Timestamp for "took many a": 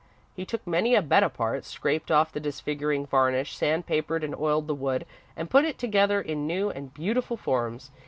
0.47-1.01